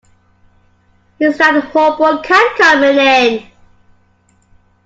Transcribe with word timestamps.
Here's 1.19 1.37
that 1.37 1.63
horrible 1.65 2.23
cat 2.23 2.57
coming 2.57 2.97
in! 2.97 3.51